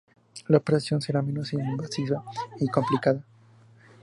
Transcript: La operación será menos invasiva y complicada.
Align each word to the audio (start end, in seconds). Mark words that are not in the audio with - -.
La 0.47 0.57
operación 0.57 0.99
será 0.99 1.21
menos 1.21 1.53
invasiva 1.53 2.23
y 2.59 2.67
complicada. 2.69 3.23